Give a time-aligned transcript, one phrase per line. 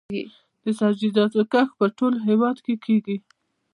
[0.63, 3.17] د سبزیجاتو کښت په ټول هیواد کې کیږي